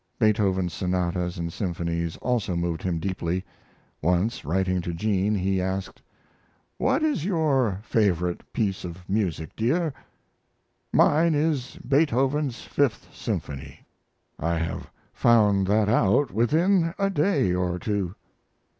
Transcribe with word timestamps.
Beethoven's 0.17 0.73
sonatas 0.73 1.37
and 1.37 1.53
symphonies 1.53 2.17
also 2.23 2.55
moved 2.55 2.81
him 2.81 2.97
deeply. 2.97 3.45
Once, 4.01 4.43
writing 4.43 4.81
to 4.81 4.95
Jean, 4.95 5.35
he 5.35 5.61
asked: 5.61 6.01
What 6.79 7.03
is 7.03 7.23
your 7.23 7.77
favorite 7.83 8.41
piece 8.51 8.83
of 8.83 9.07
music, 9.07 9.55
dear? 9.55 9.93
Mine 10.91 11.35
is 11.35 11.77
Beethoven's 11.87 12.63
Fifth 12.63 13.09
Symphony. 13.13 13.81
I 14.39 14.55
have 14.57 14.89
found 15.13 15.67
that 15.67 15.87
out 15.87 16.31
within 16.31 16.95
a 16.97 17.11
day 17.11 17.53
or 17.53 17.77
two. 17.77 18.15